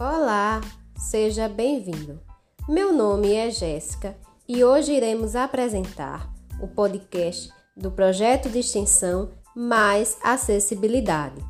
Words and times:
Olá, 0.00 0.62
seja 0.96 1.46
bem-vindo. 1.46 2.18
Meu 2.66 2.90
nome 2.90 3.34
é 3.34 3.50
Jéssica 3.50 4.16
e 4.48 4.64
hoje 4.64 4.94
iremos 4.94 5.36
apresentar 5.36 6.32
o 6.58 6.66
podcast 6.66 7.52
do 7.76 7.90
projeto 7.90 8.48
de 8.48 8.60
extensão 8.60 9.28
Mais 9.54 10.16
Acessibilidade 10.22 11.44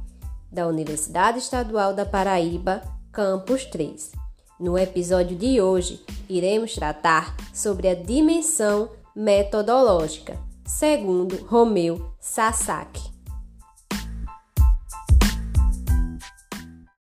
da 0.51 0.67
Universidade 0.67 1.39
Estadual 1.39 1.95
da 1.95 2.05
Paraíba, 2.05 2.83
Campus 3.13 3.67
3. 3.67 4.11
No 4.59 4.77
episódio 4.77 5.37
de 5.37 5.61
hoje, 5.61 6.05
iremos 6.29 6.75
tratar 6.75 7.37
sobre 7.55 7.87
a 7.87 7.95
dimensão 7.95 8.91
metodológica, 9.15 10.37
segundo 10.67 11.37
Romeu 11.47 12.05
Sasaki. 12.19 13.10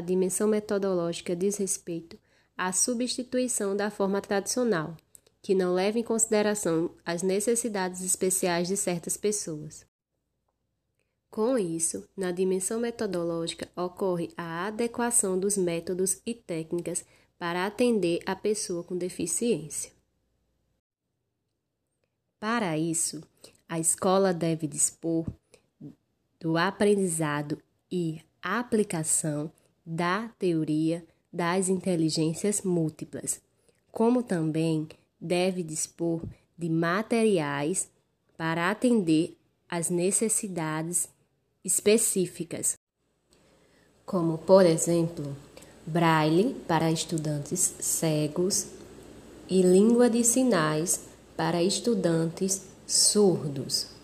Dimensão 0.07 0.47
metodológica 0.47 1.35
diz 1.35 1.57
respeito 1.57 2.17
à 2.57 2.71
substituição 2.71 3.75
da 3.75 3.91
forma 3.91 4.21
tradicional, 4.21 4.95
que 5.41 5.53
não 5.53 5.73
leva 5.73 5.99
em 5.99 6.03
consideração 6.03 6.89
as 7.05 7.21
necessidades 7.21 8.01
especiais 8.01 8.67
de 8.67 8.77
certas 8.77 9.17
pessoas. 9.17 9.85
Com 11.29 11.57
isso, 11.57 12.07
na 12.15 12.31
dimensão 12.31 12.79
metodológica 12.79 13.67
ocorre 13.75 14.31
a 14.37 14.65
adequação 14.67 15.37
dos 15.37 15.57
métodos 15.57 16.21
e 16.25 16.33
técnicas 16.33 17.05
para 17.37 17.65
atender 17.65 18.21
a 18.25 18.35
pessoa 18.35 18.83
com 18.83 18.97
deficiência. 18.97 19.91
Para 22.39 22.77
isso, 22.77 23.21
a 23.67 23.77
escola 23.77 24.33
deve 24.33 24.67
dispor 24.67 25.27
do 26.39 26.57
aprendizado 26.57 27.61
e 27.91 28.21
aplicação 28.41 29.51
da 29.89 30.29
teoria 30.37 31.01
das 31.31 31.69
inteligências 31.69 32.61
múltiplas, 32.61 33.39
como 33.89 34.21
também 34.21 34.85
deve 35.17 35.63
dispor 35.63 36.21
de 36.57 36.69
materiais 36.69 37.89
para 38.35 38.69
atender 38.69 39.37
às 39.69 39.89
necessidades 39.89 41.07
específicas, 41.63 42.75
como, 44.05 44.37
por 44.37 44.65
exemplo, 44.65 45.35
braille 45.85 46.53
para 46.67 46.91
estudantes 46.91 47.75
cegos 47.79 48.67
e 49.49 49.61
língua 49.61 50.09
de 50.09 50.21
sinais 50.21 51.07
para 51.37 51.63
estudantes 51.63 52.63
surdos. 52.85 53.96